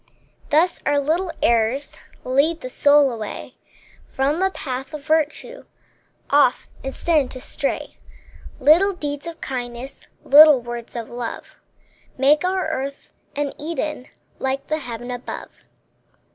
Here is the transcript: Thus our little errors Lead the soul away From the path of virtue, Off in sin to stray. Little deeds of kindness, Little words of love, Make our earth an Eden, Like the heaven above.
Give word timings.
Thus 0.49 0.81
our 0.83 0.97
little 0.99 1.31
errors 1.43 1.99
Lead 2.23 2.61
the 2.61 2.71
soul 2.71 3.11
away 3.11 3.53
From 4.07 4.39
the 4.39 4.49
path 4.49 4.95
of 4.95 5.03
virtue, 5.05 5.65
Off 6.31 6.65
in 6.81 6.91
sin 6.91 7.29
to 7.29 7.39
stray. 7.39 7.99
Little 8.59 8.93
deeds 8.93 9.27
of 9.27 9.39
kindness, 9.41 10.07
Little 10.23 10.59
words 10.59 10.95
of 10.95 11.11
love, 11.11 11.53
Make 12.17 12.43
our 12.43 12.67
earth 12.67 13.11
an 13.35 13.53
Eden, 13.59 14.07
Like 14.39 14.65
the 14.65 14.79
heaven 14.79 15.11
above. 15.11 15.49